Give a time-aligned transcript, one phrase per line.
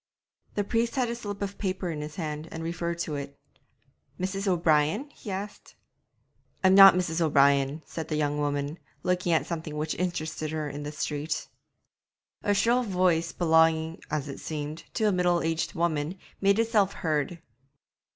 [0.55, 3.37] The priest had a slip of paper in his hand and referred to it.
[4.19, 4.47] 'Mrs.
[4.47, 5.75] O'Brien?' he asked.
[6.63, 7.21] 'I'm not Mrs.
[7.21, 11.47] O'Brien,' said the young woman, looking at something which interested her in the street.
[12.41, 17.39] A shrill voice belonging, as it seemed, to a middle aged woman, made itself heard.